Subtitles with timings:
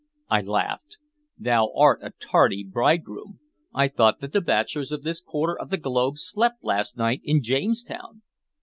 [0.31, 0.97] I laughed.
[1.37, 3.37] "Thou art a tardy bridegroom.
[3.71, 7.43] I thought that the bachelors of this quarter of the globe slept last night in
[7.43, 8.23] Jamestown."